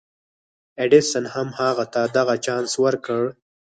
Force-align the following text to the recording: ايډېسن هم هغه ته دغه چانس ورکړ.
ايډېسن 0.79 1.25
هم 1.33 1.47
هغه 1.59 1.85
ته 1.93 2.01
دغه 2.17 2.35
چانس 2.45 2.71
ورکړ. 2.83 3.21